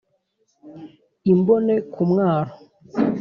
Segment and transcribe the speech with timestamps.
[1.31, 2.51] Imbone ku mwaro